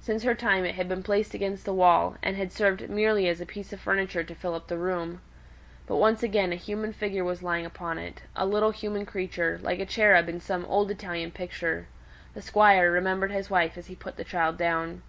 Since 0.00 0.24
her 0.24 0.34
time 0.34 0.64
it 0.64 0.74
had 0.74 0.88
been 0.88 1.04
placed 1.04 1.34
against 1.34 1.64
the 1.64 1.72
wall, 1.72 2.16
and 2.20 2.34
had 2.36 2.50
served 2.50 2.90
merely 2.90 3.28
as 3.28 3.40
a 3.40 3.46
piece 3.46 3.72
of 3.72 3.78
furniture 3.78 4.24
to 4.24 4.34
fill 4.34 4.54
up 4.56 4.66
the 4.66 4.76
room. 4.76 5.20
But 5.86 5.98
once 5.98 6.24
again 6.24 6.50
a 6.52 6.56
human 6.56 6.92
figure 6.92 7.22
was 7.22 7.44
lying 7.44 7.64
upon 7.64 7.96
it; 7.96 8.22
a 8.34 8.44
little 8.44 8.72
human 8.72 9.06
creature, 9.06 9.60
like 9.62 9.78
a 9.78 9.86
cherub 9.86 10.28
in 10.28 10.40
some 10.40 10.64
old 10.64 10.90
Italian 10.90 11.30
picture. 11.30 11.86
The 12.34 12.42
Squire 12.42 12.90
remembered 12.90 13.30
his 13.30 13.50
wife 13.50 13.78
as 13.78 13.86
he 13.86 13.94
put 13.94 14.16
the 14.16 14.24
child 14.24 14.56
down. 14.58 15.02